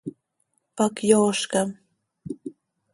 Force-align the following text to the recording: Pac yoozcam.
Pac 0.77 0.95
yoozcam. 1.09 1.69